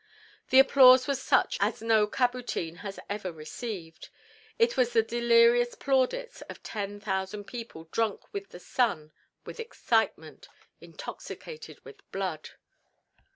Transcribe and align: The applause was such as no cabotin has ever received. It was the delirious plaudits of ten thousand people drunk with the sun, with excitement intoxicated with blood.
The 0.49 0.57
applause 0.57 1.05
was 1.05 1.21
such 1.21 1.57
as 1.61 1.79
no 1.79 2.07
cabotin 2.07 2.77
has 2.77 2.99
ever 3.07 3.31
received. 3.31 4.09
It 4.57 4.75
was 4.75 4.93
the 4.93 5.03
delirious 5.03 5.75
plaudits 5.75 6.41
of 6.49 6.63
ten 6.63 6.99
thousand 6.99 7.43
people 7.43 7.83
drunk 7.91 8.33
with 8.33 8.49
the 8.49 8.59
sun, 8.59 9.11
with 9.45 9.59
excitement 9.59 10.49
intoxicated 10.79 11.85
with 11.85 11.97
blood. 12.11 12.49